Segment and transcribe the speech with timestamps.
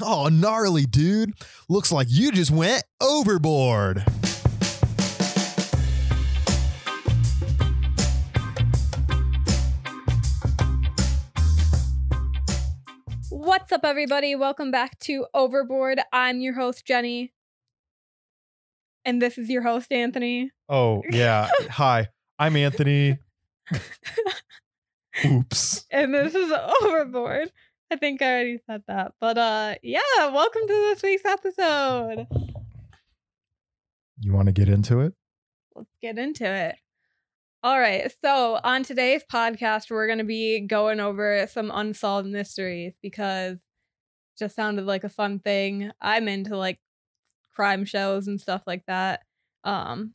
[0.00, 1.32] Oh, gnarly, dude.
[1.68, 4.04] Looks like you just went overboard.
[13.30, 14.34] What's up, everybody?
[14.34, 16.00] Welcome back to Overboard.
[16.12, 17.32] I'm your host, Jenny.
[19.04, 20.50] And this is your host, Anthony.
[20.68, 21.48] Oh, yeah.
[21.70, 22.08] Hi,
[22.38, 23.18] I'm Anthony.
[25.24, 25.86] Oops.
[25.90, 26.52] And this is
[26.82, 27.50] Overboard.
[27.90, 29.12] I think I already said that.
[29.20, 32.26] But uh yeah, welcome to this week's episode.
[34.18, 35.14] You want to get into it?
[35.74, 36.76] Let's get into it.
[37.62, 38.10] All right.
[38.22, 43.60] So, on today's podcast, we're going to be going over some unsolved mysteries because it
[44.38, 45.90] just sounded like a fun thing.
[46.00, 46.78] I'm into like
[47.54, 49.20] crime shows and stuff like that.
[49.64, 50.14] Um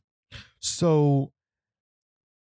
[0.60, 1.32] So,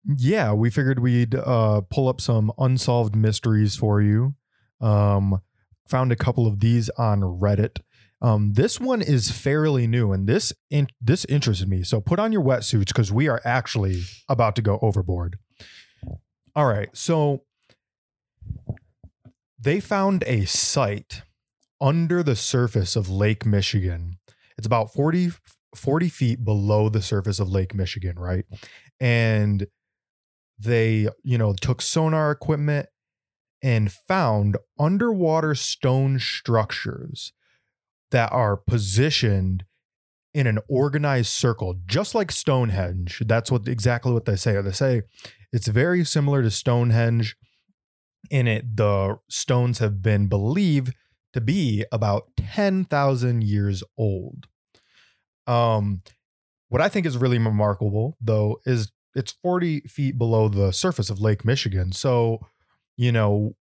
[0.06, 4.36] yeah, we figured we'd uh, pull up some unsolved mysteries for you.
[4.82, 5.42] Um,
[5.88, 7.80] found a couple of these on Reddit.
[8.22, 11.84] Um, this one is fairly new, and this in- this interested me.
[11.84, 15.38] So put on your wetsuits because we are actually about to go overboard.
[16.56, 17.44] All right, so
[19.60, 21.22] they found a site
[21.80, 24.18] under the surface of Lake Michigan.
[24.58, 25.32] It's about 40,
[25.76, 28.46] 40 feet below the surface of Lake Michigan, right?
[29.00, 29.68] And
[30.58, 32.88] they, you know, took sonar equipment
[33.64, 37.34] and found underwater stone structures
[38.12, 39.66] that are positioned
[40.34, 43.24] in an organized circle, just like Stonehenge.
[43.26, 44.62] That's what exactly what they say.
[44.62, 45.02] They say
[45.52, 47.36] it's very similar to Stonehenge.
[48.30, 50.94] In it, the stones have been believed
[51.34, 54.48] to be about 10,000 years old.
[55.46, 56.02] Um,
[56.70, 61.22] what I think is really remarkable, though, is it's 40 feet below the surface of
[61.22, 61.94] Lake Michigan.
[61.94, 62.40] So,
[62.98, 63.56] you know,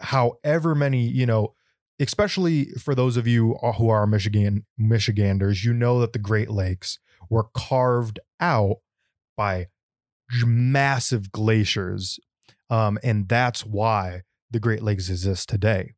[0.00, 1.54] however many, you know,
[1.98, 6.98] especially for those of you who are Michigan Michiganders, you know that the Great Lakes
[7.30, 8.76] were carved out
[9.36, 9.68] by
[10.44, 12.18] massive glaciers.
[12.68, 15.94] Um, and that's why the Great Lakes exist today.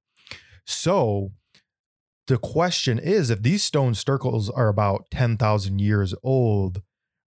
[0.67, 1.33] So
[2.27, 6.83] the question is if these stone circles are about 10,000 years old,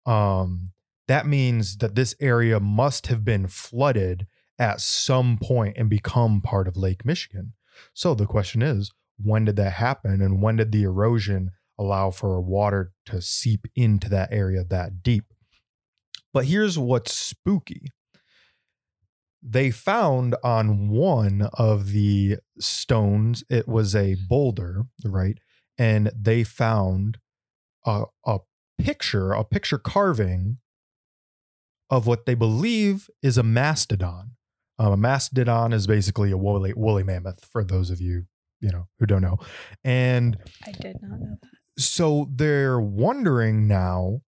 [0.07, 0.71] um,
[1.07, 4.27] that means that this area must have been flooded
[4.59, 7.53] at some point and become part of Lake Michigan.
[7.93, 12.41] So the question is, when did that happen and when did the erosion allow for
[12.41, 15.25] water to seep into that area that deep?
[16.33, 17.91] But here's what's spooky.
[19.43, 25.39] They found on one of the stones, it was a boulder, right?
[25.79, 27.19] And they found
[27.85, 28.39] a, a
[28.79, 30.59] picture, a picture carving
[31.89, 34.33] of what they believe is a mastodon.
[34.79, 38.27] Um, a mastodon is basically a woolly woolly mammoth for those of you
[38.61, 39.39] you know who don't know,
[39.85, 41.83] and I did not know that.
[41.83, 44.21] so they're wondering now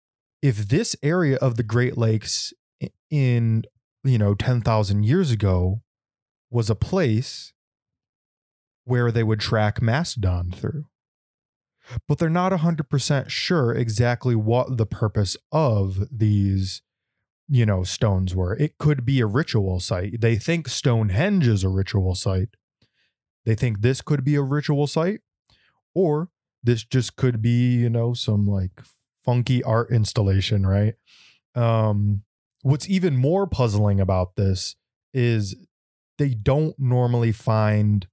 [0.43, 2.53] if this area of the Great Lakes
[3.11, 3.65] in
[4.05, 5.83] you know ten thousand years ago
[6.51, 7.53] was a place
[8.85, 10.87] where they would track mastodon through.
[12.09, 16.83] But they're not 100% sure exactly what the purpose of these
[17.49, 18.57] you know, stones were.
[18.57, 20.21] It could be a ritual site.
[20.21, 22.51] They think Stonehenge is a ritual site.
[23.45, 25.21] They think this could be a ritual site,
[25.95, 26.31] or
[26.63, 28.83] this just could be, you know, some like
[29.25, 30.95] funky art installation, right?
[31.55, 32.23] Um,
[32.63, 34.75] what's even more puzzling about this
[35.15, 35.55] is
[36.19, 38.09] they don't normally find,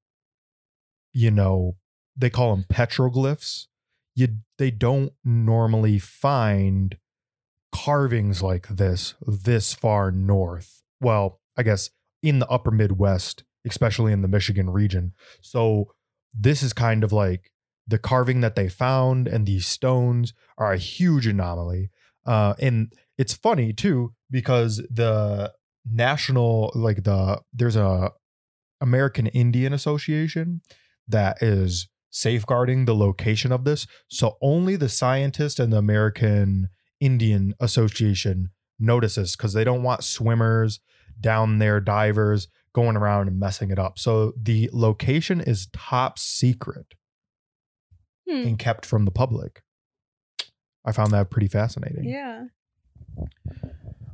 [1.11, 1.77] you know,
[2.15, 3.67] they call them petroglyphs.
[4.15, 4.27] You
[4.59, 6.97] they don't normally find
[7.73, 10.83] carvings like this this far north.
[11.01, 11.89] Well, I guess
[12.21, 15.13] in the upper Midwest, especially in the Michigan region.
[15.41, 15.87] So
[16.33, 17.51] this is kind of like
[17.85, 21.89] the carving that they found and these stones are a huge anomaly.
[22.25, 25.51] Uh, and it's funny too because the
[25.85, 28.11] national like the there's a
[28.79, 30.61] American Indian Association
[31.07, 33.87] that is safeguarding the location of this.
[34.07, 36.69] So only the scientists and the American
[37.03, 40.79] Indian Association notices because they don't want swimmers
[41.19, 43.99] down there, divers going around and messing it up.
[43.99, 46.95] So the location is top secret
[48.27, 48.47] Hmm.
[48.47, 49.63] and kept from the public.
[50.85, 52.05] I found that pretty fascinating.
[52.05, 52.45] Yeah.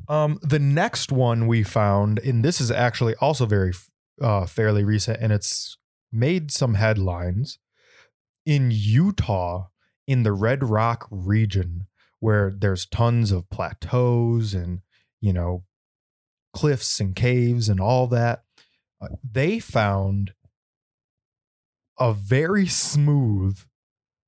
[0.08, 3.72] Um, the next one we found, and this is actually also very
[4.22, 5.78] uh, fairly recent, and it's
[6.12, 7.60] made some headlines
[8.46, 9.68] in Utah
[10.08, 11.86] in the Red Rock region,
[12.20, 14.82] where there's tons of plateaus and
[15.22, 15.64] you know
[16.54, 18.44] cliffs and caves and all that.
[19.02, 20.34] Uh, they found
[22.00, 23.58] a very smooth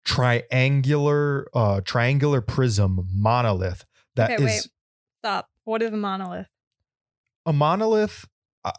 [0.03, 3.85] triangular uh triangular prism monolith
[4.15, 4.67] that is okay, wait.
[5.23, 5.47] Stop.
[5.63, 6.47] What is a monolith?
[7.45, 8.27] a monolith
[8.63, 8.73] I-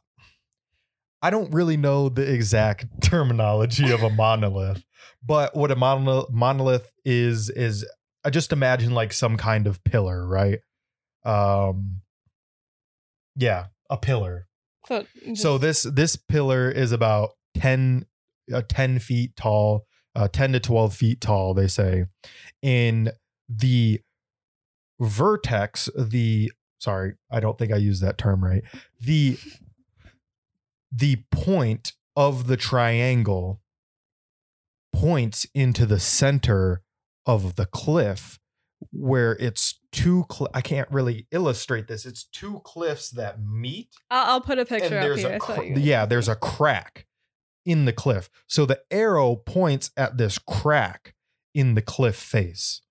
[1.22, 4.84] I don't really know the exact terminology of a monolith,
[5.24, 7.86] but what a monolith is is
[8.24, 10.60] I just imagine like some kind of pillar, right?
[11.24, 12.02] Um
[13.36, 14.46] yeah, a pillar.
[14.86, 18.06] So, So this this pillar is about 10
[18.52, 22.06] uh, 10 feet tall, uh, 10 to 12 feet tall, they say.
[22.60, 23.12] In
[23.48, 24.00] the
[25.00, 28.62] vertex, the sorry, I don't think I used that term right.
[29.00, 29.38] The
[30.90, 33.60] the point of the triangle
[34.92, 36.82] points into the center
[37.26, 38.38] of the cliff
[38.90, 42.04] where it's two cl- I can't really illustrate this.
[42.04, 45.34] It's two cliffs that meet I'll, I'll put a picture up there's here.
[45.34, 47.06] a cr- yeah there's a crack
[47.64, 51.14] in the cliff so the arrow points at this crack
[51.54, 52.82] in the cliff face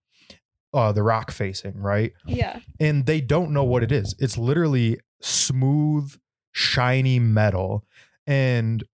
[0.73, 2.59] uh the rock facing right yeah.
[2.79, 6.15] and they don't know what it is it's literally smooth
[6.53, 7.83] shiny metal
[8.25, 8.85] and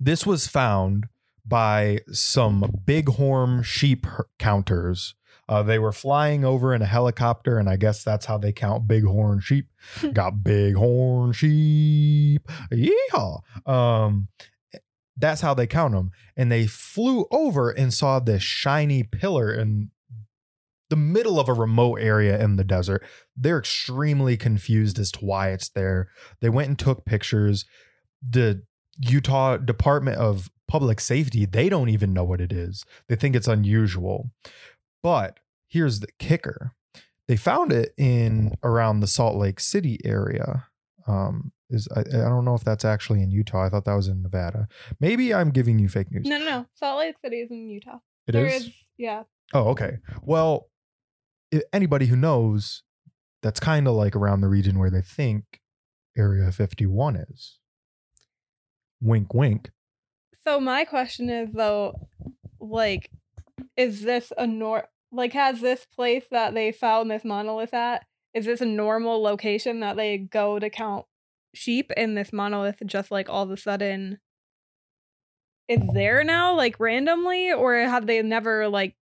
[0.00, 1.06] this was found
[1.46, 4.06] by some bighorn sheep
[4.38, 5.14] counters.
[5.48, 8.88] Uh, they were flying over in a helicopter and i guess that's how they count
[8.88, 9.68] bighorn sheep.
[10.12, 12.42] Got bighorn sheep.
[12.72, 13.40] Yeehaw.
[13.68, 14.28] Um
[15.18, 19.90] that's how they count them and they flew over and saw this shiny pillar in
[20.88, 23.04] the middle of a remote area in the desert.
[23.36, 26.08] They're extremely confused as to why it's there.
[26.40, 27.64] They went and took pictures.
[28.22, 28.62] The
[28.98, 33.48] utah department of public safety they don't even know what it is they think it's
[33.48, 34.30] unusual
[35.02, 36.72] but here's the kicker
[37.28, 40.66] they found it in around the salt lake city area
[41.06, 44.08] um is I, I don't know if that's actually in utah i thought that was
[44.08, 44.66] in nevada
[45.00, 46.66] maybe i'm giving you fake news No, no, no.
[46.74, 47.98] Salt Lake City is in Utah.
[48.26, 48.66] It There is.
[48.66, 49.22] is- yeah.
[49.54, 49.98] Oh, okay.
[50.22, 50.68] Well,
[51.72, 52.82] anybody who knows,
[53.42, 55.60] that's kind of like around the region where they think
[56.16, 57.58] Area 51 is.
[59.00, 59.70] Wink, wink.
[60.46, 62.08] So my question is though,
[62.60, 63.10] like,
[63.76, 68.04] is this a nor like has this place that they found this monolith at?
[68.34, 71.06] Is this a normal location that they go to count
[71.54, 74.18] sheep and this monolith just like all of a sudden
[75.68, 78.94] is there now, like randomly, or have they never like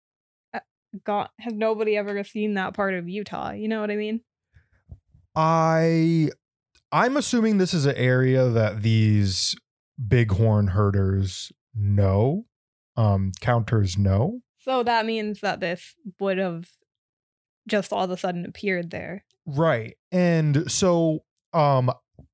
[0.55, 0.61] uh,
[1.05, 3.51] got has nobody ever seen that part of Utah?
[3.51, 4.21] You know what I mean?
[5.35, 6.31] I
[6.93, 9.57] I'm assuming this is an area that these
[10.09, 12.47] bighorn herders know.
[12.97, 14.41] Um, counters know.
[14.59, 16.69] So that means that this would have
[17.67, 19.25] just all of a sudden appeared there.
[19.47, 19.97] Right.
[20.11, 21.91] And so um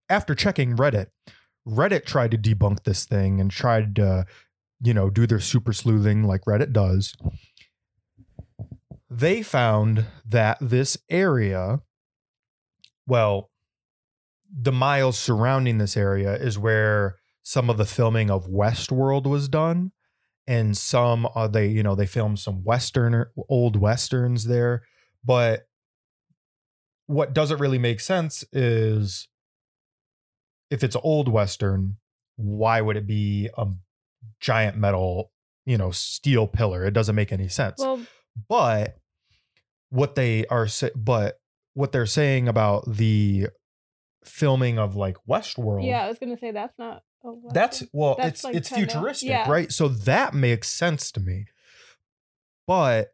[0.08, 1.06] after checking Reddit,
[1.66, 4.26] Reddit tried to debunk this thing and tried to,
[4.80, 7.14] you know, do their super sleuthing like Reddit does.
[9.10, 11.80] They found that this area,
[13.06, 13.50] well,
[14.50, 17.16] the miles surrounding this area is where
[17.48, 19.90] some of the filming of Westworld was done.
[20.46, 24.82] And some uh, they, you know, they filmed some Western old Westerns there.
[25.24, 25.62] But
[27.06, 29.28] what doesn't really make sense is
[30.70, 31.96] if it's old western
[32.36, 33.66] why would it be a
[34.40, 35.32] giant metal
[35.64, 38.02] you know steel pillar it doesn't make any sense Well,
[38.46, 38.98] but
[39.88, 41.40] what they are but
[41.72, 43.46] what they're saying about the
[44.22, 47.02] filming of like westworld yeah, I was gonna say that's not.
[47.24, 49.50] A that's well That's, it's like, it's kinda- futuristic yeah.
[49.50, 49.70] right?
[49.72, 51.46] So that makes sense to me.
[52.66, 53.08] But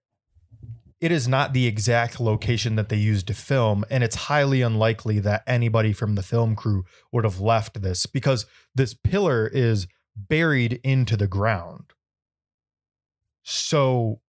[1.01, 5.19] it is not the exact location that they used to film and it's highly unlikely
[5.21, 10.81] that anybody from the film crew would have left this because this pillar is buried
[10.83, 11.93] into the ground.
[13.43, 14.21] So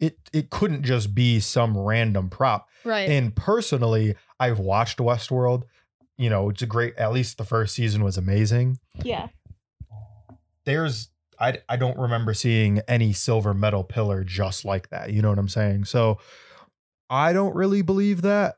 [0.00, 2.66] it it couldn't just be some random prop.
[2.84, 3.08] Right.
[3.08, 5.62] and personally i've watched westworld
[6.16, 9.28] you know it's a great at least the first season was amazing yeah.
[10.64, 15.12] there's I I don't remember seeing any silver metal pillar just like that.
[15.12, 15.84] You know what I'm saying?
[15.84, 16.18] So
[17.10, 18.56] I don't really believe that.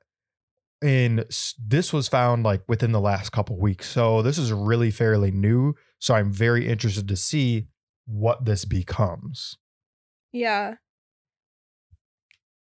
[0.82, 1.24] And
[1.58, 3.88] this was found like within the last couple weeks.
[3.88, 5.74] So this is really fairly new.
[5.98, 7.68] So I'm very interested to see
[8.06, 9.56] what this becomes.
[10.32, 10.74] Yeah.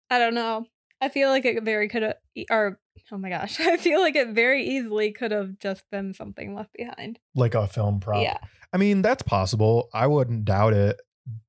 [0.10, 0.66] I don't know.
[1.02, 2.16] I feel like it very could
[2.50, 2.80] or
[3.12, 6.74] oh my gosh, I feel like it very easily could have just been something left
[6.74, 7.20] behind.
[7.36, 8.24] Like a film prop.
[8.24, 8.38] Yeah.
[8.74, 9.90] I mean, that's possible.
[9.94, 11.00] I wouldn't doubt it,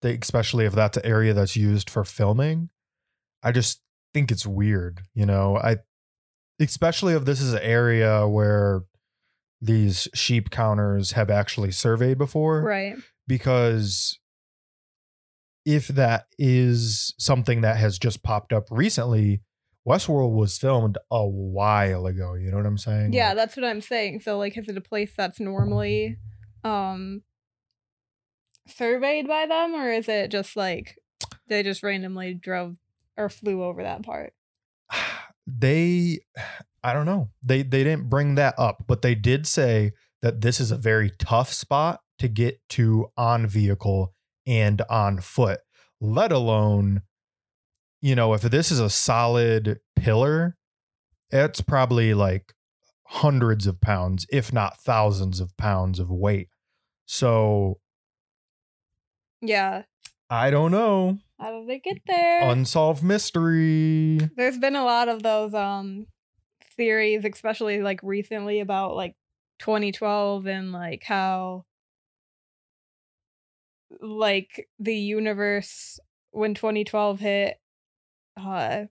[0.03, 2.71] especially if that's an area that's used for filming.
[3.43, 3.81] I just
[4.15, 5.57] think it's weird, you know.
[5.57, 5.79] I
[6.61, 8.83] especially if this is an area where
[9.61, 12.97] these sheep counters have actually surveyed before Right.
[13.27, 14.19] because
[15.65, 19.41] if that is something that has just popped up recently,
[19.89, 22.35] Westworld was filmed a while ago.
[22.35, 23.15] You know what I'm saying?
[23.15, 24.21] Yeah, Like, that's what I'm saying.
[24.21, 26.19] So like is it a place that's normally
[26.65, 27.23] um
[28.67, 30.99] surveyed by them or is it just like
[31.49, 32.77] they just randomly drove
[33.17, 34.35] or flew over that part?
[35.47, 36.19] they
[36.85, 37.31] I don't know.
[37.43, 39.93] They they didn't bring that up, but they did say
[40.23, 44.15] that this is a very tough spot to get to on vehicle
[44.47, 45.61] and on foot,
[46.01, 47.03] let alone
[48.01, 50.57] you know, if this is a solid pillar,
[51.31, 52.53] it's probably like
[53.07, 56.49] hundreds of pounds, if not thousands of pounds of weight.
[57.07, 57.81] So
[59.41, 59.83] Yeah.
[60.31, 61.19] I don't know.
[61.41, 62.43] How did they get there?
[62.51, 64.19] Unsolved mystery.
[64.37, 66.07] There's been a lot of those um
[66.77, 69.17] theories, especially like recently about like
[69.61, 71.65] 2012 and like how
[74.01, 75.99] like the universe
[76.31, 77.59] when 2012 hit
[78.47, 78.85] uh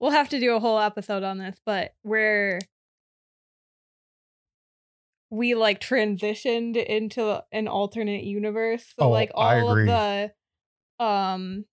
[0.00, 2.58] we'll have to do a whole episode on this but where
[5.30, 9.78] we like transitioned into an alternate universe so Oh, like all of
[10.98, 11.64] the um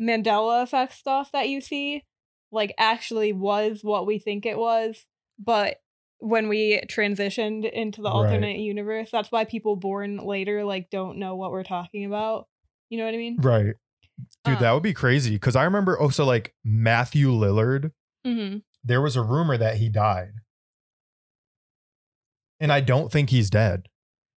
[0.00, 2.04] mandela effect stuff that you see
[2.52, 5.06] like actually was what we think it was
[5.38, 5.76] but
[6.18, 8.14] when we transitioned into the Right.
[8.16, 12.48] alternate universe that's why people born later like don't know what we're talking about
[12.90, 13.74] you know what i mean Right.
[14.44, 15.38] Dude, that Um, would be crazy.
[15.38, 17.92] Cause I remember also like Matthew Lillard,
[18.24, 20.32] hmm there was a rumor that he died.
[22.58, 23.88] And I don't think he's dead.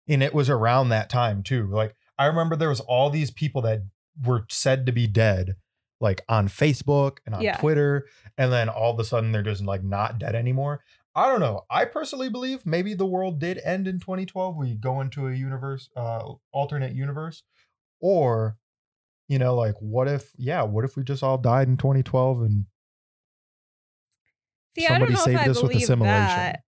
[0.07, 1.67] And it was around that time too.
[1.67, 3.83] Like I remember there was all these people that
[4.25, 5.55] were said to be dead,
[6.01, 7.57] like on Facebook and on Yeah.
[7.57, 8.07] Twitter.
[8.37, 10.83] And then all of a sudden they're just like not dead anymore.
[11.15, 11.61] I don't know.
[11.69, 14.57] I personally believe maybe the world did end in 2012.
[14.57, 17.43] We go into a universe, uh, alternate universe,
[18.01, 18.57] or
[19.27, 22.65] you know, like what if, yeah, what if we just all died in 2012 and
[24.75, 26.25] See, Somebody saved us with assimilation.
[26.25, 26.59] that.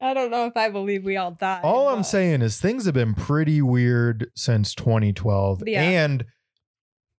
[0.00, 1.62] I don't know if I believe we all died.
[1.64, 5.80] all I'm saying is things have been pretty weird since 2012 Yeah.
[5.82, 6.24] and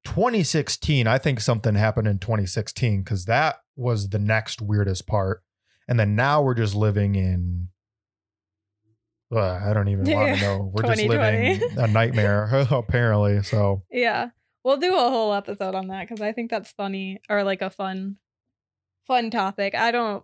[0.05, 1.07] 2016.
[1.07, 5.43] I think something happened in 2016 because that was the next weirdest part.
[5.88, 7.69] And then now we're just living in.
[9.31, 10.71] Uh, I don't even want to know.
[10.74, 13.43] We're just living a nightmare, apparently.
[13.43, 14.29] So Yeah,
[14.63, 17.69] we'll do a whole episode on that because I think that's funny or like a
[17.69, 18.17] fun,
[19.07, 19.75] fun topic.
[19.75, 20.24] I don't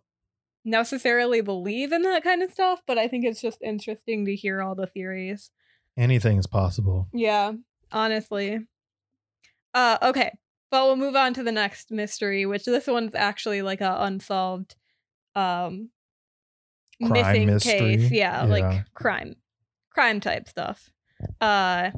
[0.64, 4.62] necessarily believe in that kind of stuff, but I think it's just interesting to hear
[4.62, 5.52] all the theories.
[5.98, 7.08] anything is possible.
[7.14, 7.54] Yeah,
[7.92, 8.60] honestly.
[9.74, 10.32] Uh, okay,
[10.72, 14.76] but we'll move on to the next mystery, which this one's actually like a unsolved,
[15.36, 15.90] um,
[17.04, 17.72] Crime missing mystery.
[17.98, 18.12] case.
[18.12, 18.50] Yeah, Yeah.
[18.52, 19.36] like crime,
[19.92, 20.90] crime type stuff.
[21.42, 21.92] Uh,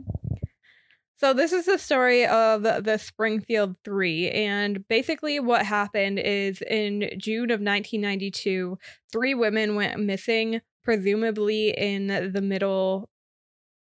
[1.20, 7.10] so this is the story of the Springfield Three, and basically what happened is in
[7.18, 8.78] June of 1992,
[9.12, 13.10] three women went missing, presumably in the middle,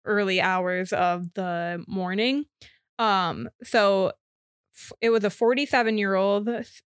[0.06, 2.46] early hours of the morning.
[2.98, 4.12] Um, so
[4.74, 6.48] f- it was a 47 year old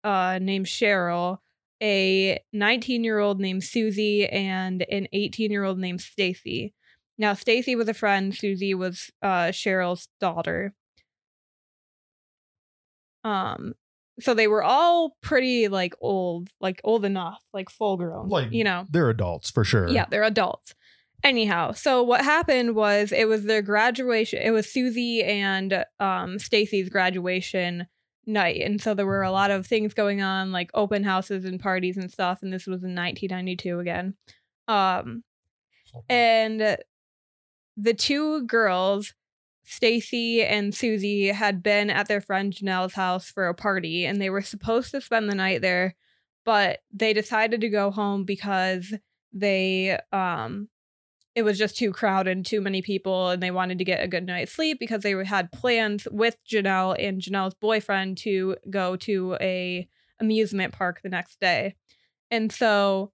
[0.05, 1.39] uh named Cheryl,
[1.81, 6.73] a 19 year old named Susie, and an 18 year old named Stacy.
[7.17, 8.33] Now, Stacy was a friend.
[8.35, 10.73] Susie was uh, Cheryl's daughter.
[13.23, 13.73] Um,
[14.21, 18.63] so they were all pretty like old, like old enough, like full grown, Like, you
[18.63, 18.85] know.
[18.89, 19.89] They're adults for sure.
[19.89, 20.75] Yeah, they're adults.
[21.21, 24.41] Anyhow, so what happened was it was their graduation.
[24.41, 27.87] It was Susie and um, Stacy's graduation
[28.29, 31.59] night, and so there were a lot of things going on, like open houses and
[31.59, 32.39] parties and stuff.
[32.41, 34.15] And this was in 1992 again.
[34.67, 35.23] Um,
[36.07, 36.77] and
[37.77, 39.13] the two girls,
[39.63, 44.29] Stacy and Susie, had been at their friend Janelle's house for a party and they
[44.29, 45.95] were supposed to spend the night there,
[46.45, 48.93] but they decided to go home because
[49.31, 50.67] they um
[51.39, 54.25] it was just too crowded too many people and they wanted to get a good
[54.25, 59.87] night's sleep because they had plans with Janelle and Janelle's boyfriend to go to a
[60.19, 61.75] amusement park the next day.
[62.29, 63.13] And so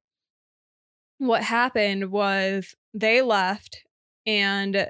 [1.19, 3.83] what happened was they left
[4.25, 4.89] and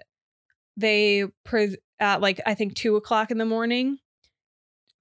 [0.77, 3.97] they pres- at like I think two o'clock in the morning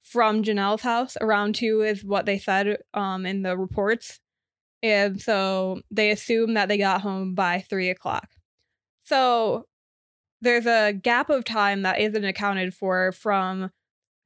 [0.03, 1.17] from Janelle's house.
[1.21, 4.19] Around two is what they said um in the reports,
[4.85, 8.29] and so they assume that they got home by three o'clock.
[9.05, 9.65] So
[10.43, 13.71] there's a gap of time that isn't accounted for from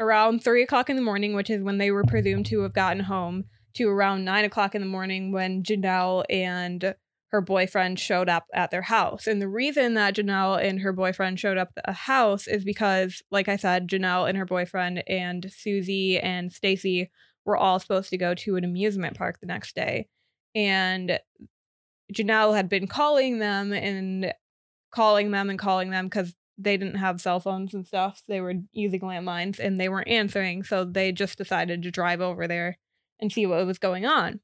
[0.01, 3.05] around three o'clock in the morning, which is when they were presumed to have gotten
[3.05, 6.93] home, to around nine o'clock in the morning when Janelle and
[7.31, 9.29] her boyfriend showed up at their house.
[9.29, 13.23] And the reason that Janelle and her boyfriend showed up at the house is because,
[13.31, 17.13] like I said, Janelle and her boyfriend and Susie and Stacy
[17.45, 20.09] were all supposed to go to an amusement park the next day.
[20.55, 21.19] And
[22.13, 24.33] Janelle had been calling them and
[24.91, 28.23] calling them and calling them because they didn't have cell phones and stuff.
[28.27, 30.65] They were using landlines and they weren't answering.
[30.65, 32.79] So they just decided to drive over there
[33.21, 34.41] and see what was going on.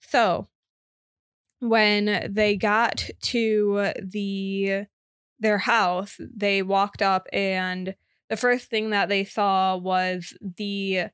[0.00, 0.48] So
[1.60, 4.86] when they got to the
[5.38, 7.94] their house, they walked up and
[8.28, 11.06] the first thing that they saw was the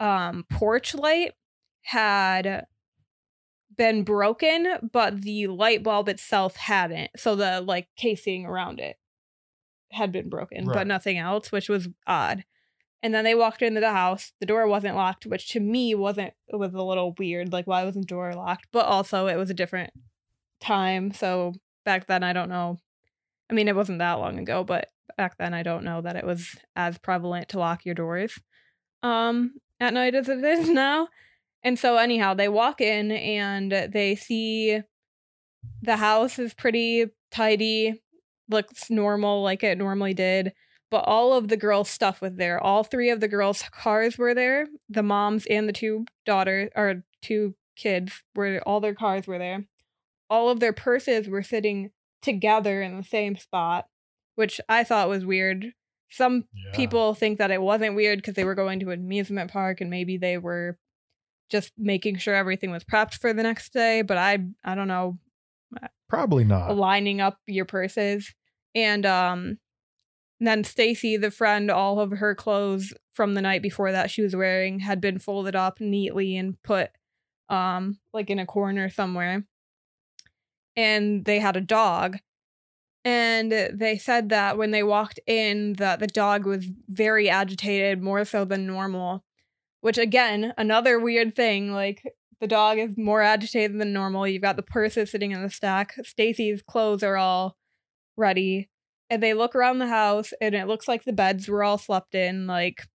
[0.00, 1.34] um porch light
[1.82, 2.66] had
[3.80, 7.10] been broken, but the light bulb itself hadn't.
[7.16, 8.98] So the like casing around it
[9.90, 10.74] had been broken, Right.
[10.74, 12.44] but nothing else, which was odd.
[13.02, 14.32] And then they walked into the house.
[14.38, 17.54] The door wasn't locked, which to me wasn't it was a little weird.
[17.54, 18.66] Like why wasn't the door locked?
[18.70, 19.94] But also it was a different
[20.60, 21.10] time.
[21.14, 21.54] So
[21.86, 22.78] back then I don't know.
[23.50, 26.26] I mean it wasn't that long ago, but back then I don't know that it
[26.26, 28.38] was as prevalent to lock your doors
[29.02, 31.08] um at night as it is now.
[31.62, 34.80] And so anyhow, they walk in and they see
[35.82, 38.00] the house is pretty tidy,
[38.48, 40.52] looks normal like it normally did
[40.90, 42.60] but all of the girls' stuff was there.
[42.60, 44.66] All three of the girls' cars were there.
[44.88, 49.66] The moms and the two daughters or two kids were all their cars were there.
[50.28, 51.90] All of their purses were sitting
[52.22, 53.86] together in the same spot,
[54.34, 55.72] which I thought was weird.
[56.10, 56.72] Some Yeah.
[56.74, 59.90] people think that it wasn't weird because they were going to an amusement park and
[59.90, 60.76] maybe they were
[61.50, 65.18] just making sure everything was prepped for the next day, but I I don't know
[66.08, 66.76] Probably not.
[66.76, 68.34] lining up your purses.
[68.74, 69.58] And um
[70.42, 74.34] then Stacy, the friend, all of her clothes from the night before that she was
[74.34, 76.90] wearing had been folded up neatly and put
[77.48, 79.44] um like in a corner somewhere.
[80.76, 82.18] And they had a dog.
[83.04, 88.24] And they said that when they walked in that the dog was very agitated, more
[88.26, 89.24] so than normal.
[89.80, 92.02] Which again, another weird thing, like
[92.40, 94.26] the dog is more agitated than normal.
[94.26, 95.94] You've got the purses sitting in the stack.
[96.02, 97.56] Stacy's clothes are all
[98.16, 98.68] ready.
[99.08, 102.14] And they look around the house and it looks like the beds were all slept
[102.14, 102.46] in.
[102.46, 102.86] Like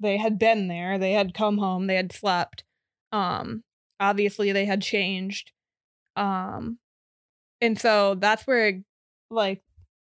[0.00, 0.98] they had been there.
[0.98, 1.86] They had come home.
[1.86, 2.64] They had slept.
[3.12, 3.64] Um
[4.00, 5.52] obviously they had changed.
[6.16, 6.78] Um
[7.60, 8.80] and so that's where
[9.30, 9.62] like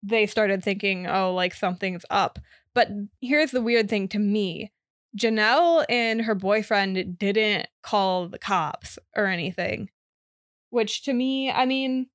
[0.02, 2.38] they started thinking, oh, like something's up.
[2.74, 2.88] But
[3.20, 4.72] here's the weird thing to me.
[5.16, 9.90] Janelle and her boyfriend didn't call the cops or anything.
[10.70, 12.08] Which to me, I mean,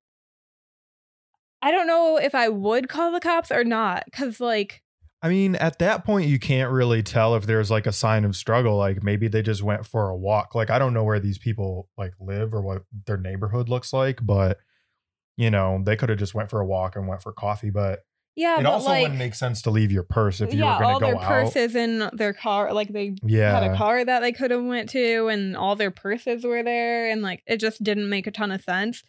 [1.60, 4.04] I don't know if I would call the cops or not.
[4.12, 4.82] Cause like,
[5.22, 8.36] I mean, at that point, you can't really tell if there's like a sign of
[8.36, 8.76] struggle.
[8.76, 10.54] Like maybe they just went for a walk.
[10.54, 14.20] Like I don't know where these people like live or what their neighborhood looks like,
[14.22, 14.58] but
[15.36, 17.70] you know, they could have just went for a walk and went for coffee.
[17.70, 18.00] But
[18.36, 20.78] yeah, it but also like, wouldn't make sense to leave your purse if you yeah,
[20.78, 21.14] were going to go out.
[21.14, 22.72] All their purses in their car.
[22.72, 25.90] Like they Yeah, had a car that they could have went to and all their
[25.90, 29.02] purses were there and like it just didn't make a ton of sense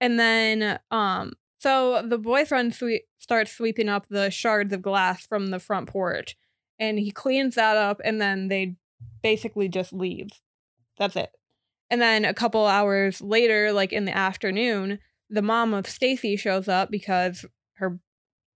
[0.00, 5.48] and then um so the boyfriend swe- starts sweeping up the shards of glass from
[5.48, 6.36] the front porch
[6.78, 8.76] and he cleans that up and then they
[9.22, 10.28] basically just leave
[10.98, 11.30] that's it
[11.90, 14.98] and then a couple hours later like in the afternoon
[15.30, 17.98] the mom of stacy shows up because her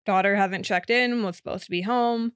[0.07, 2.31] daughter hasn't checked in was supposed to be home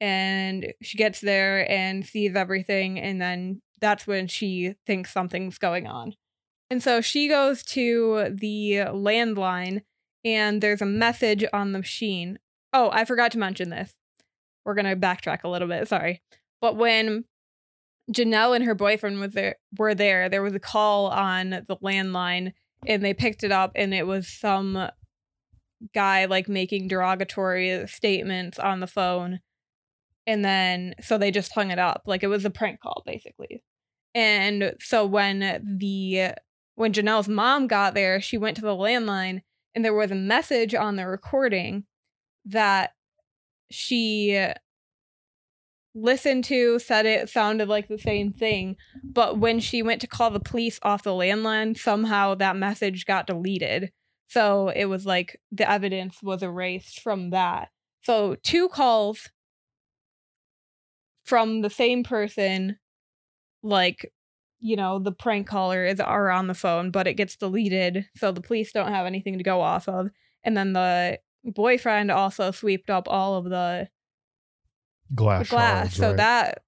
[0.00, 5.86] and she gets there and sees everything and then that's when she thinks something's going
[5.86, 6.14] on.
[6.70, 9.82] And so she goes to the landline
[10.24, 12.38] and there's a message on the machine.
[12.72, 13.94] Oh i forgot to mention this.
[14.64, 16.20] We're going to backtrack a little bit sorry.
[16.60, 17.24] But when
[18.12, 22.52] janelle and her boyfriend was there were there there was a call on the landline
[22.86, 24.90] and they picked it up and it was some
[25.94, 29.40] guy like making derogatory statements on the phone
[30.28, 33.64] and then so they just hung it up like it was a prank call basically.
[34.14, 35.40] And so when
[35.78, 36.32] the
[36.74, 39.40] when janelle's mom got there she went to the landline
[39.74, 41.84] and there was a message on the recording
[42.44, 42.92] that
[43.70, 44.46] she
[45.94, 50.30] listened to said it sounded like the same thing but when she went to call
[50.30, 53.90] the police off the landline somehow that message got deleted
[54.28, 57.68] so it was like the evidence was erased from that
[58.02, 59.30] so two calls
[61.24, 62.78] from the same person
[63.62, 64.12] like
[64.60, 68.32] you know the prank caller is are on the phone but it gets deleted so
[68.32, 70.08] the police don't have anything to go off of
[70.44, 73.88] and then the boyfriend also swept up all of the,
[75.10, 75.48] the glass.
[75.48, 76.16] glass shards, so right.
[76.16, 76.62] that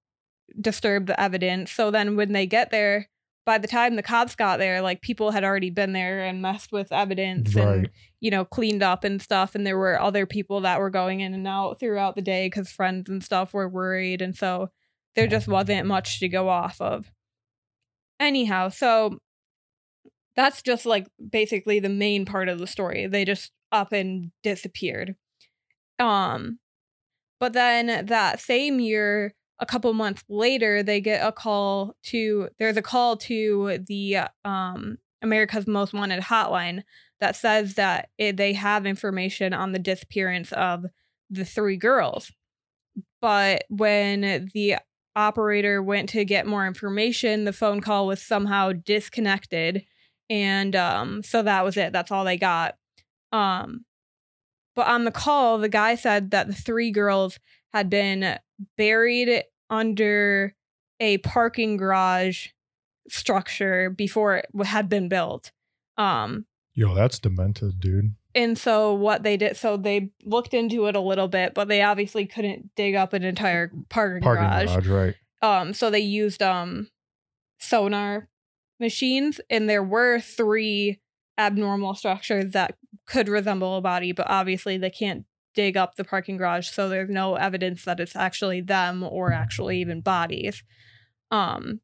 [0.59, 3.09] disturbed the evidence so then when they get there
[3.45, 6.71] by the time the cops got there, like people had already been there and messed
[6.71, 9.55] with evidence and you know cleaned up and stuff.
[9.55, 12.71] And there were other people that were going in and out throughout the day because
[12.71, 14.69] friends and stuff were worried, and so
[15.15, 17.11] there just wasn't much to go off of.
[18.19, 19.17] Anyhow, so
[20.35, 23.07] that's just like basically the main part of the story.
[23.07, 25.15] They just up and disappeared.
[25.99, 26.59] Um
[27.39, 32.77] but then that same year, a couple months later, they get a call to there's
[32.77, 36.81] a call to the um America's Most Wanted hotline
[37.19, 40.85] that says that it, they have information on the disappearance of
[41.29, 42.31] the three girls.
[43.21, 44.77] But when the
[45.15, 49.85] operator went to get more information, the phone call was somehow disconnected.
[50.29, 51.93] And um, so that was it.
[51.93, 52.75] That's all they got.
[53.31, 53.85] Um,
[54.75, 57.37] but on the call, the guy said that the three girls
[57.73, 58.39] had been
[58.77, 60.53] buried under
[60.99, 62.49] a parking garage
[63.09, 65.51] structure before it had been built.
[65.97, 68.15] Um, Yo, that's demented, dude.
[68.35, 71.81] and so what they did, so they looked into it a little bit, but they
[71.81, 74.67] obviously couldn't dig up an entire parking, Parking garage.
[74.67, 75.15] garage, right?
[75.41, 76.89] Um, so they used um
[77.59, 78.29] sonar
[78.79, 80.99] machines, and there were three
[81.37, 82.75] abnormal structures that
[83.07, 87.09] could resemble a body, but obviously they can't dig up the parking garage, so there's
[87.09, 90.63] no evidence that it's actually them or actually even bodies.
[91.29, 91.81] Um,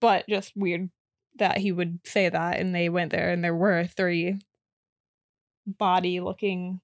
[0.00, 0.90] but just weird
[1.38, 4.38] that he would say that, and they went there, and there were three
[5.66, 6.80] body looking.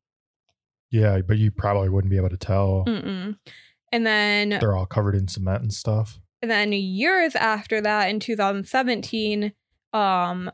[0.91, 2.85] Yeah, but you probably wouldn't be able to tell.
[2.87, 3.37] Mm-mm.
[3.93, 6.19] And then They're all covered in cement and stuff.
[6.43, 9.53] And then years after that, in 2017,
[9.93, 10.51] um,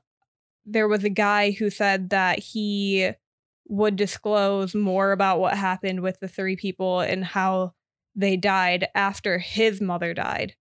[0.65, 3.11] there was a guy who said that he
[3.71, 7.73] would disclose more about what happened with the three people and how
[8.17, 10.57] they died after his mother died.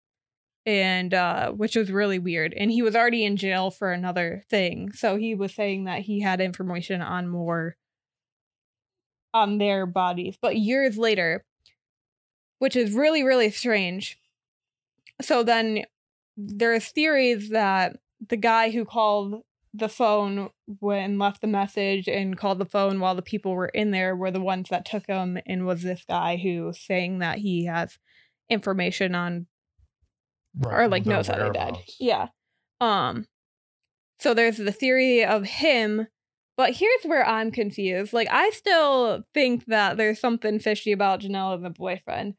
[0.66, 2.54] And uh, which was really weird.
[2.56, 4.92] And he was already in jail for another thing.
[4.92, 7.76] So he was saying that he had information on more
[9.34, 10.38] on their bodies.
[10.40, 11.44] But years later,
[12.60, 14.20] which is really, really strange.
[15.22, 15.86] So then
[16.38, 19.42] there's theories that the guy who called
[19.74, 23.92] the phone when left the message and called the phone while the people were in
[23.92, 27.66] there were the ones that took him and was this guy who saying that he
[27.66, 28.00] has
[28.50, 29.46] information on
[30.66, 31.78] or like knows how they died.
[32.00, 32.30] Yeah.
[32.82, 33.28] Um
[34.20, 36.08] so there's the theory of him,
[36.58, 38.12] but here's where I'm confused.
[38.12, 42.34] Like I still think that there's something fishy about Janelle and the boyfriend.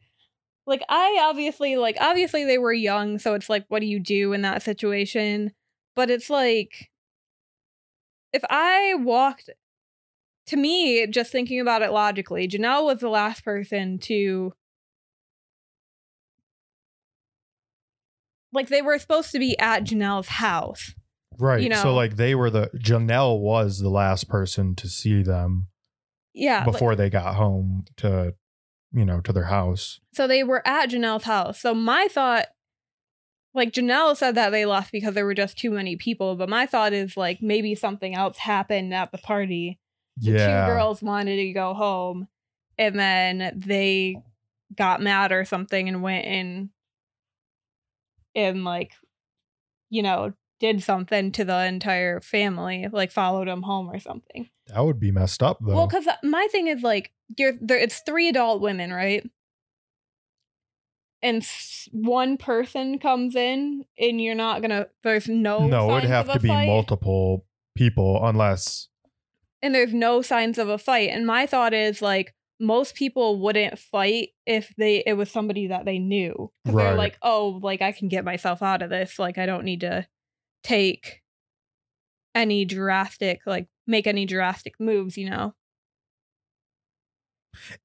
[0.66, 4.32] Like I obviously like obviously they were young, so it's like what do you do
[4.32, 5.52] in that situation?
[5.94, 6.89] But it's like
[8.32, 9.50] if I walked
[10.46, 14.52] to me, just thinking about it logically, Janelle was the last person to
[18.52, 20.92] like they were supposed to be at Janelle's house.
[21.38, 21.62] Right.
[21.62, 21.82] you know?
[21.82, 25.68] so like they were the Janelle was the last person to see them
[26.34, 26.58] Yeah.
[26.64, 28.34] like- before they got home to
[28.92, 30.00] you know to their house.
[30.12, 31.60] so they were at Janelle's house.
[31.60, 32.46] So my thought,
[33.54, 36.66] like Janelle said that they left because there were just too many people, but my
[36.66, 39.78] thought is like maybe something else happened at the party.
[40.16, 40.66] The Yeah.
[40.66, 42.28] two girls wanted to go home,
[42.78, 44.16] and then they
[44.76, 46.70] got mad or something and went in
[48.34, 48.92] and like,
[49.88, 54.48] you know, did something to the entire family, like followed them home or something.
[54.68, 55.74] That would be messed up though.
[55.74, 57.78] Well, because my thing is like, you're there.
[57.78, 59.28] It's three adult women, right?
[61.22, 61.46] And
[61.92, 64.86] one person comes in, and you're not gonna.
[65.02, 65.66] There's no.
[65.66, 67.44] no, it'd have to be fight, multiple
[67.76, 68.88] people unless
[69.62, 71.10] And there's no signs of a fight.
[71.10, 75.84] And my thought is like, most people wouldn't fight if they it was somebody that
[75.84, 76.50] they knew.
[76.64, 76.96] Because they're Right.
[76.98, 79.18] like, oh, like I can get myself out of this.
[79.18, 80.06] Like I don't need to
[80.64, 81.22] take
[82.34, 85.18] any drastic, like make any drastic moves.
[85.18, 85.54] You know.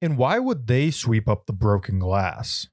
[0.00, 2.68] and why would they sweep up the broken glass?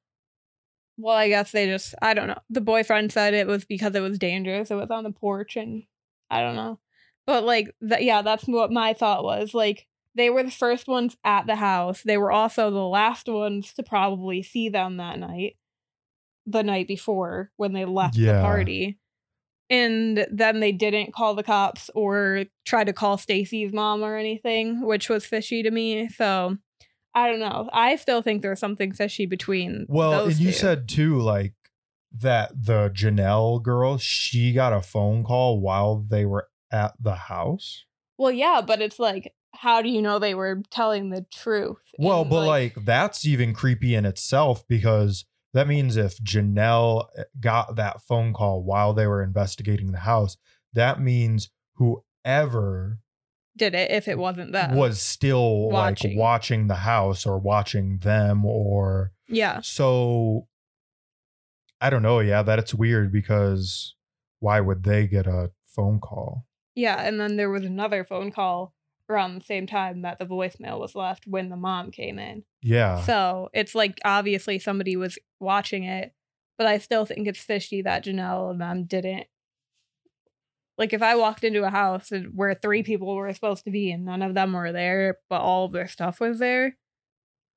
[0.97, 2.39] Well, I guess they just I don't know.
[2.49, 4.71] The boyfriend said it was because it was dangerous.
[4.71, 5.83] It was on the porch and
[6.29, 6.79] I don't know.
[7.25, 9.53] But like th- yeah, that's what my thought was.
[9.53, 12.03] Like they were the first ones at the house.
[12.03, 15.57] They were also the last ones to probably see them that night.
[16.45, 18.99] The night before when they left the party.
[19.69, 24.85] And then they didn't call the cops or try to call Stacy's mom or anything,
[24.85, 26.09] which was fishy to me.
[26.09, 26.57] So
[27.15, 27.69] I don't know.
[27.71, 30.57] I still think there's something fishy between Well, and you two.
[30.57, 31.53] said too, like
[32.19, 37.85] that the Janelle girl, she got a phone call while they were at the house.
[38.17, 41.77] Well, yeah, but it's like, how do you know they were telling the truth?
[41.99, 47.23] Well, And, but like, that's even creepy in itself because that means if Janelle eh,
[47.39, 50.37] got that phone call while they were investigating the house,
[50.73, 52.99] that means whoever
[53.55, 54.75] Did it if it wasn't them?
[54.75, 56.11] was still Watching.
[56.11, 59.61] like watching the house or watching them or yeah.
[59.61, 60.47] so
[61.79, 62.19] I don't know.
[62.19, 63.95] Yeah, that it's weird because
[64.39, 66.45] why would they get a phone call?
[66.75, 67.01] Yeah.
[67.01, 68.73] And then there was another phone call
[69.09, 72.43] around the same time that the voicemail was left when the mom came in.
[72.61, 73.01] Yeah.
[73.01, 76.13] So it's like obviously somebody was watching it,
[76.57, 79.27] but I still think it's fishy that Janelle and them didn't.
[80.77, 83.91] Like if I walked into a house and- where three people were supposed to be
[83.91, 86.77] and none of them were there, but all of their stuff was there,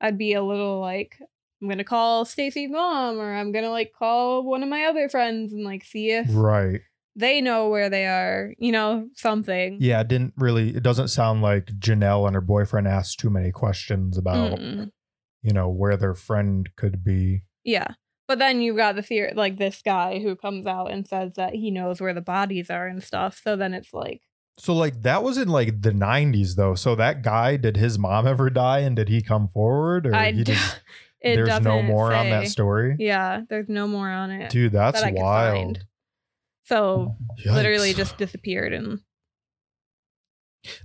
[0.00, 1.16] I'd be a little like,
[1.62, 5.52] I'm gonna call Stacy's mom or I'm gonna like call one of my other friends
[5.55, 6.83] and like see if right.
[7.14, 9.79] they know where they are, you know, something.
[9.81, 13.50] Yeah, it didn't really it doesn't sound like Janelle and her boyfriend asked too many
[13.52, 14.90] questions about, Mm-mm.
[15.42, 17.44] you know, where their friend could be.
[17.64, 17.88] Yeah.
[18.28, 21.54] But then you've got the theory, like this guy who comes out and says that
[21.54, 23.40] he knows where the bodies are and stuff.
[23.42, 24.22] So then it's like,
[24.58, 26.74] So like that was in like the 90s though.
[26.74, 30.32] So that guy, did his mom ever die and did he come forward or I
[30.32, 30.80] he d- just
[31.20, 32.96] it there's no more on that story?
[32.98, 34.50] Yeah, there's no more on it.
[34.50, 35.84] Dude, that's that wild.
[36.64, 38.98] So literally just disappeared and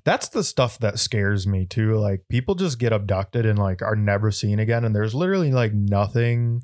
[0.06, 1.96] That's the stuff that scares me too.
[1.96, 5.74] Like people just get abducted and like are never seen again and there's literally like
[5.74, 6.62] nothing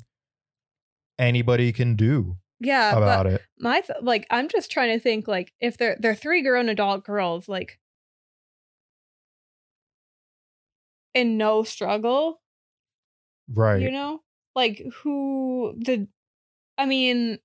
[1.18, 2.96] anybody can do yeah.
[2.96, 3.42] about but it.
[3.58, 7.04] my th- like, I'm just trying to think like if they're they're three grown adult
[7.04, 7.78] girls like
[11.14, 12.40] in no struggle,
[13.52, 13.80] Right.
[13.80, 14.22] you know,
[14.54, 16.06] like who the,
[16.76, 17.38] I mean.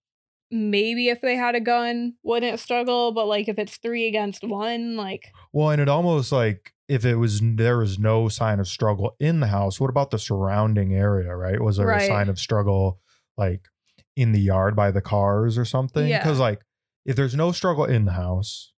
[0.55, 3.12] Maybe if they had a gun, wouldn't struggle.
[3.12, 7.15] But like if it's three against one, like Well, and it almost like if it
[7.15, 11.36] was there was no sign of struggle in the house, what about the surrounding area,
[11.36, 11.59] right?
[11.59, 12.99] Was there a sign of struggle
[13.37, 13.67] like
[14.15, 16.07] in the yard by the cars or something?
[16.07, 16.19] Yeah.
[16.19, 16.61] Because like
[17.05, 18.73] if there's no struggle in the house,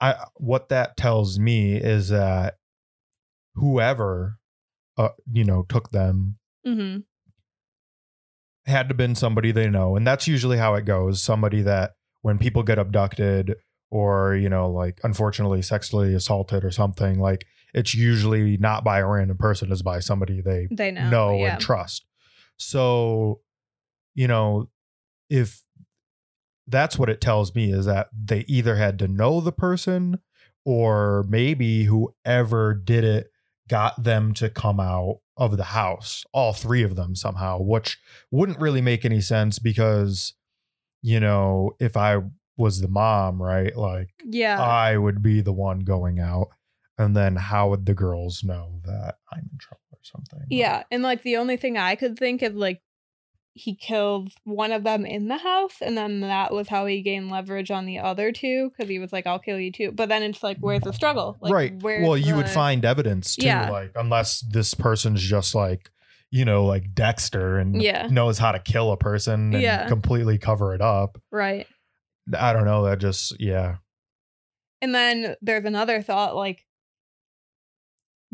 [0.00, 2.54] I what that tells me is that
[3.54, 4.38] whoever
[4.98, 6.36] uh, you know took them
[6.66, 7.04] mhm.
[8.66, 12.38] had to been somebody they know and that's usually how it goes somebody that when
[12.38, 13.54] people get abducted
[13.90, 19.06] or you know like unfortunately sexually assaulted or something like it's usually not by a
[19.06, 21.10] random person it's by somebody they they know.
[21.10, 21.52] know yeah.
[21.52, 22.04] and trust
[22.56, 23.40] so
[24.14, 24.68] you know
[25.30, 25.62] if
[26.66, 30.18] that's what it tells me is that they either had to know the person
[30.64, 33.30] or maybe whoever did it
[33.68, 37.98] got them to come out of the house all three of them somehow which
[38.30, 40.34] wouldn't really make any sense because
[41.02, 42.18] you know if i
[42.56, 44.60] was the mom right like yeah.
[44.60, 46.48] i would be the one going out
[46.98, 51.02] and then how would the girls know that i'm in trouble or something Yeah, and
[51.02, 52.80] like the only thing I could think of, like
[53.54, 57.30] he killed one of them in the house, and then that was how he gained
[57.30, 60.22] leverage on the other two because he was like, "I'll kill you too." But then
[60.22, 61.38] it's like, where's the struggle?
[61.40, 63.70] Like, right well you would find evidence too Yeah.
[63.70, 65.90] like unless this person's just like
[66.30, 68.08] you know like dexter and Yeah.
[68.10, 69.86] knows how to kill a person and Yeah.
[69.88, 71.66] completely cover it up right.
[72.38, 73.76] i don't know that just yeah
[74.82, 76.64] And then there's another thought, like,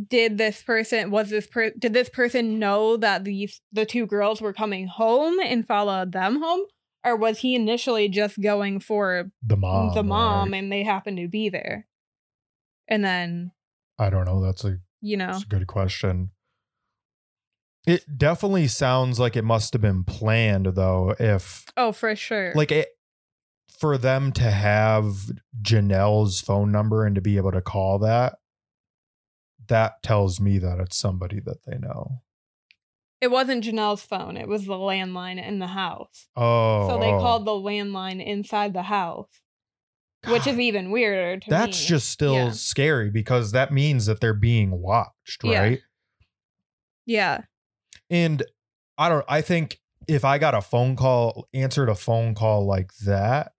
[0.08, 4.40] did this person was this per did this person know that these the two girls
[4.40, 6.62] were coming home and followed them home,
[7.04, 10.58] or was he initially just going for the mom the mom right?
[10.58, 11.86] and they happened to be there,
[12.88, 13.52] and then
[13.98, 16.30] i don't know that's a, you know that's a good question
[17.86, 22.52] it definitely sounds like it must have been planned though if Oh, for sure.
[22.54, 22.88] like it
[23.78, 25.16] for them to have
[25.60, 28.36] Janelle's phone number and to be able to call that
[29.72, 32.20] that tells me that it's somebody that they know.
[33.22, 36.28] it wasn't Janelle's phone, it was the landline in the house.
[36.36, 36.88] Oh.
[36.88, 37.20] so they oh, oh.
[37.20, 39.30] called the landline inside the house,
[40.26, 41.86] which is even weirder to That's me.
[41.88, 42.50] just still Yeah.
[42.50, 45.60] scary because that means that they're being watched, Yeah.
[45.60, 45.80] right?
[47.06, 47.42] Yeah.
[48.10, 48.42] And
[48.98, 52.92] I don't I think if I got a phone call, answered a phone call like
[53.06, 53.52] that,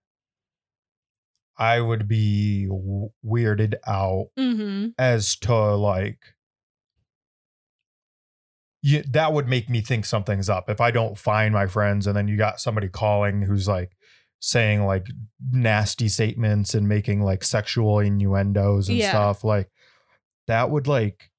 [1.56, 2.68] I would be
[3.24, 4.88] weirded out Mm-hmm.
[4.98, 6.18] as to like
[8.82, 12.16] you, that would make me think something's up if I don't find my friends and
[12.16, 13.92] then you got somebody calling who's like
[14.40, 15.06] saying like
[15.50, 19.10] nasty statements and making like sexual innuendos and Yeah.
[19.10, 19.70] stuff like
[20.48, 21.30] that would like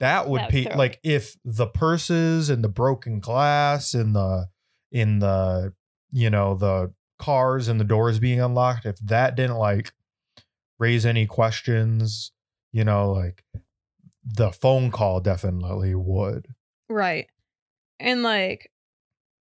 [0.00, 4.48] that would That be throw- like if the purses and the broken glass and the
[4.92, 5.72] in the
[6.12, 9.92] you know the cars and the doors being unlocked if that didn't like
[10.78, 12.32] raise any questions
[12.72, 13.44] you know like
[14.24, 16.46] the phone call definitely would
[16.88, 17.28] Right.
[18.00, 18.70] And like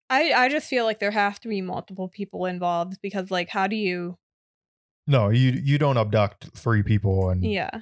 [0.09, 3.67] I I just feel like there have to be multiple people involved because like how
[3.67, 4.17] do you
[5.07, 7.81] No, you you don't abduct three people and Yeah,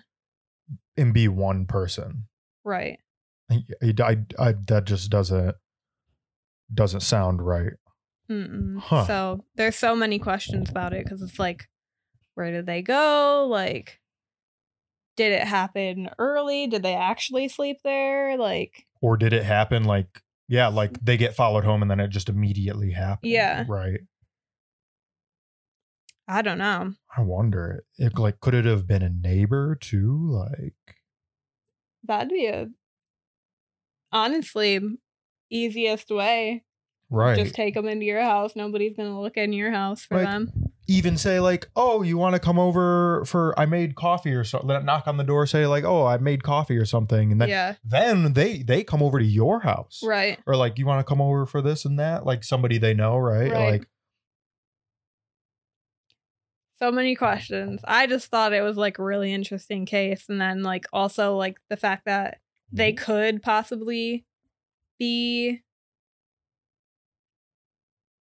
[0.97, 2.27] and be one person.
[2.65, 2.99] right.
[3.49, 5.55] I, I, I- that just doesn't
[6.73, 7.73] doesn't sound right.
[8.29, 9.05] Huh.
[9.05, 11.69] So there's so many questions about it because it's like,
[12.35, 13.47] where did they go?
[13.49, 13.99] Like,
[15.15, 16.67] did it happen early?
[16.67, 18.37] Did they actually sleep there?
[18.37, 22.09] Like, Or did it happen like yeah, like they get followed home and then it
[22.09, 23.31] just immediately happened.
[23.31, 23.65] Yeah.
[23.67, 23.99] Right.
[26.27, 26.93] I don't know.
[27.15, 27.83] I wonder.
[27.97, 28.19] It mm.
[28.19, 30.29] like could it have been a neighbor too?
[30.29, 30.73] Like
[32.03, 32.67] That'd be a
[34.11, 34.79] honestly
[35.49, 36.63] easiest way.
[37.09, 37.37] Right.
[37.37, 38.55] Just take them into your house.
[38.55, 40.51] Nobody's gonna look in your house for Like, them.
[40.87, 44.85] even say like, "Oh, you want to come over for I made coffee or something."
[44.85, 47.75] Knock on the door, say like, "Oh, I made coffee or something," and then Yeah,
[47.83, 50.39] then they they come over to your house, right.
[50.45, 53.17] or like, "You want to come over for this and that?" Like somebody they know,
[53.17, 53.51] right?
[53.51, 53.71] Right.
[53.71, 53.87] Like,
[56.79, 57.81] So many questions.
[57.85, 61.57] I just thought it was like a really interesting case, and then like also like
[61.69, 62.39] the fact that
[62.71, 63.03] they Mm-hmm.
[63.05, 64.25] could possibly
[64.99, 65.63] be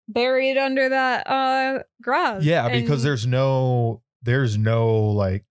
[0.09, 2.45] buried under that uh garage.
[2.45, 5.45] yeah, because there's no there's no like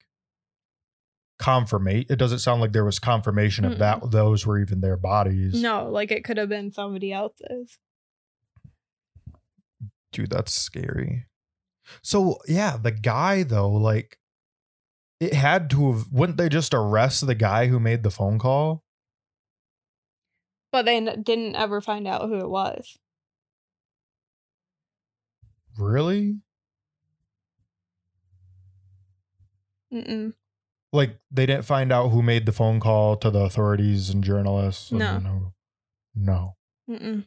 [1.39, 2.05] confirmation.
[2.09, 5.61] It doesn't sound like there was confirmation of that those were even their bodies.
[5.61, 7.77] no, like it could have been somebody else's.
[10.11, 11.25] dude that's scary
[12.01, 14.17] so yeah the guy though like
[15.19, 18.81] it had to have wouldn't they just arrest the guy who made the phone call
[20.71, 22.97] But they n- didn't ever find out who it was.
[25.77, 26.38] Really
[29.93, 30.33] Mm-mm.
[30.91, 34.91] like they didn't find out who made the phone call to the authorities and journalists
[34.91, 35.19] and No.
[35.19, 35.53] no
[36.15, 36.55] no
[36.89, 37.25] Mm-mm.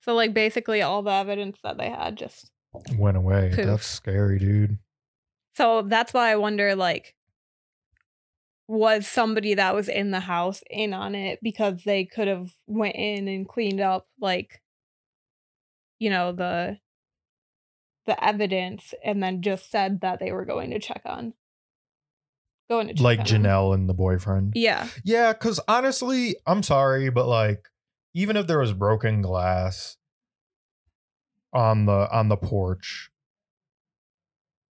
[0.00, 2.50] So like basically all the evidence that they had just
[2.96, 3.66] went away Poof.
[3.66, 4.78] that's scary dude
[5.54, 7.14] So that's why I wonder like
[8.68, 12.96] was somebody that was in the house in on it because they could have went
[12.96, 14.60] in and cleaned up like
[16.00, 16.78] you know the
[18.06, 21.34] the evidence and then just said that they were going to check on
[22.68, 23.42] going to check like on him.
[23.42, 24.88] janelle and the boyfriend Yeah.
[25.04, 27.68] Yeah, because honestly, I'm sorry, but like,
[28.14, 29.96] even if there was broken glass
[31.52, 33.10] on the on the porch,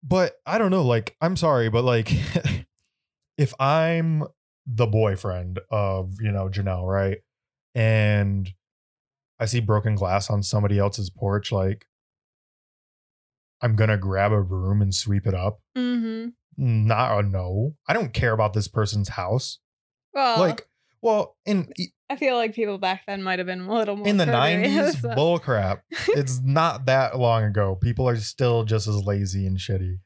[0.03, 0.83] but I don't know.
[0.83, 2.11] Like, I'm sorry, but like,
[3.37, 4.23] if I'm
[4.65, 7.17] the boyfriend of you know Janelle, right,
[7.75, 8.49] and
[9.39, 11.87] I see broken glass on somebody else's porch, like,
[13.61, 15.59] I'm gonna grab a broom and sweep it up.
[15.77, 16.29] Mm-hmm.
[16.57, 17.75] Not a no.
[17.87, 19.59] I don't care about this person's house.
[20.13, 20.67] Well, like,
[21.01, 21.71] well, in
[22.11, 25.01] I feel like people back then might have been a little more in the 90s
[25.01, 29.57] so- bull crap it's not that long ago people are still just as lazy and
[29.57, 29.97] shitty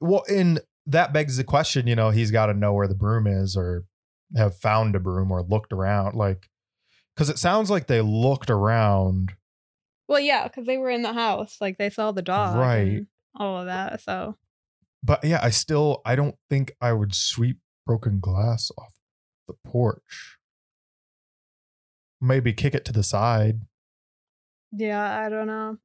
[0.00, 3.26] well and that begs the question you know he's got to know where the broom
[3.26, 3.84] is or
[4.36, 6.48] have found a broom or looked around like
[7.16, 9.32] because it sounds like they looked around
[10.12, 13.02] Well, yeah, because they were in the house, like they saw the dog, Right.
[13.34, 14.00] all of that.
[14.02, 14.36] So
[15.02, 18.92] but yeah i still i don't think i would sweep broken glass off
[19.48, 20.38] the porch
[22.20, 23.62] maybe kick it to the side
[24.74, 25.76] yeah, I don't know.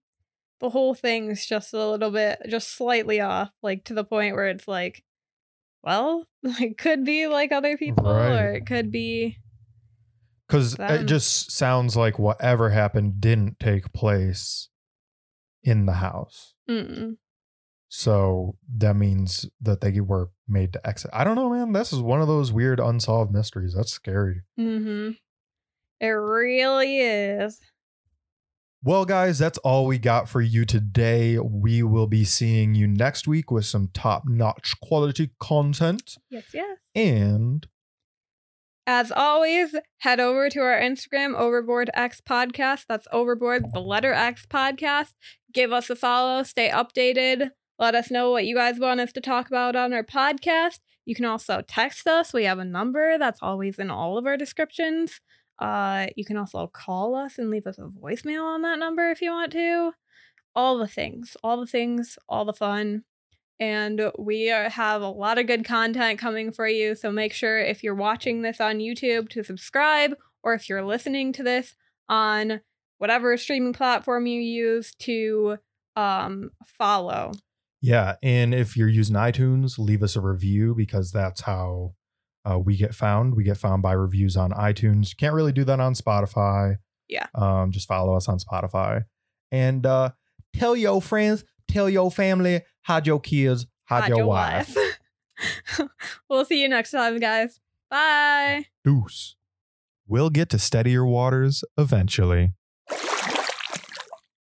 [0.62, 4.48] The whole thing's just a little bit, just slightly off, like to the point where
[4.48, 5.04] it's like,
[5.84, 9.40] well, it could be like other people, or it could be,
[10.47, 14.69] because it just sounds like whatever happened didn't take place
[15.63, 16.53] in the house.
[16.69, 17.17] Mm
[17.89, 21.12] so that means that they were made to exit.
[21.13, 21.71] I don't know man.
[21.71, 23.73] This is one of those weird unsolved mysteries.
[23.75, 24.41] That's scary.
[24.57, 25.12] Hmm.
[25.99, 27.60] It really is.
[28.83, 31.39] well guys that's all we got for you today.
[31.39, 36.17] We will be seeing you next week with some top-notch quality content.
[36.29, 36.77] Yes, yes.
[36.93, 37.67] and
[38.89, 42.86] As always, head over to our Instagram, Overboard X Podcast.
[42.88, 45.12] That's Overboard, the letter X Podcast.
[45.54, 47.52] Give us a follow, stay updated.
[47.77, 50.79] Let us know what you guys want us to talk about on our podcast.
[51.04, 52.31] You can also text us.
[52.31, 55.19] We have a number that's always in all of our descriptions.
[55.60, 59.21] Uh, you can also call us and leave us a voicemail on that number if
[59.21, 59.92] you want to.
[60.56, 63.04] All the things, all the things, all the fun.
[63.60, 66.95] And we are, have a lot of good content coming for you.
[66.95, 71.33] So make sure if you're watching this on YouTube to subscribe, or if you're listening
[71.33, 71.75] to this
[72.08, 72.62] on
[72.99, 75.58] whatever streaming platform you use to
[75.95, 77.31] um, follow.
[77.81, 81.93] Yeah, and if you're using iTunes, leave us a review because that's how
[82.49, 83.35] uh, we get found.
[83.35, 85.10] We get found by reviews on iTunes.
[85.10, 86.77] You Can't really do that on Spotify.
[87.08, 87.27] Yeah.
[87.35, 89.03] Um, just follow us on Spotify.
[89.51, 90.12] And uh
[90.53, 94.75] tell your friends, tell your family, hide your kids, hide, Hide your, your wife.
[94.75, 95.90] wife.
[96.29, 97.60] we'll see you next time, guys.
[97.90, 98.65] Bye.
[98.83, 99.35] Deuce.
[100.08, 102.54] We'll get to steadier waters eventually.